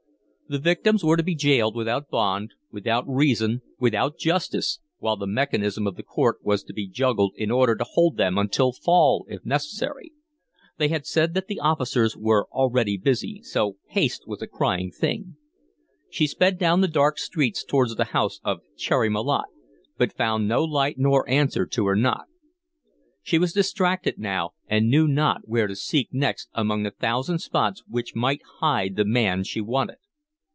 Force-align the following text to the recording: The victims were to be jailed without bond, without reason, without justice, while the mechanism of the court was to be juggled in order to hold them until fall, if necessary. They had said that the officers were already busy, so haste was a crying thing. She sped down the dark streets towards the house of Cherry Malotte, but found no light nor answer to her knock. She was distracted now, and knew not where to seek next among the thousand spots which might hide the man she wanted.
The 0.49 0.59
victims 0.59 1.01
were 1.01 1.15
to 1.15 1.23
be 1.23 1.33
jailed 1.33 1.77
without 1.77 2.09
bond, 2.09 2.55
without 2.71 3.07
reason, 3.07 3.61
without 3.79 4.17
justice, 4.17 4.81
while 4.97 5.15
the 5.15 5.25
mechanism 5.25 5.87
of 5.87 5.95
the 5.95 6.03
court 6.03 6.39
was 6.43 6.61
to 6.65 6.73
be 6.73 6.89
juggled 6.89 7.33
in 7.37 7.49
order 7.51 7.73
to 7.73 7.85
hold 7.85 8.17
them 8.17 8.37
until 8.37 8.73
fall, 8.73 9.25
if 9.29 9.45
necessary. 9.45 10.11
They 10.77 10.89
had 10.89 11.05
said 11.05 11.35
that 11.35 11.47
the 11.47 11.61
officers 11.61 12.17
were 12.17 12.49
already 12.51 12.97
busy, 12.97 13.41
so 13.43 13.77
haste 13.91 14.23
was 14.27 14.41
a 14.41 14.45
crying 14.47 14.91
thing. 14.91 15.37
She 16.09 16.27
sped 16.27 16.57
down 16.57 16.81
the 16.81 16.89
dark 16.89 17.17
streets 17.17 17.63
towards 17.63 17.95
the 17.95 18.03
house 18.11 18.41
of 18.43 18.59
Cherry 18.75 19.07
Malotte, 19.07 19.47
but 19.97 20.11
found 20.17 20.49
no 20.49 20.65
light 20.65 20.95
nor 20.99 21.25
answer 21.29 21.65
to 21.67 21.85
her 21.85 21.95
knock. 21.95 22.25
She 23.23 23.39
was 23.39 23.53
distracted 23.53 24.19
now, 24.19 24.49
and 24.67 24.89
knew 24.89 25.07
not 25.07 25.47
where 25.47 25.67
to 25.67 25.77
seek 25.77 26.09
next 26.11 26.49
among 26.51 26.83
the 26.83 26.91
thousand 26.91 27.39
spots 27.39 27.85
which 27.87 28.15
might 28.15 28.41
hide 28.59 28.97
the 28.97 29.05
man 29.05 29.45
she 29.45 29.61
wanted. 29.61 29.95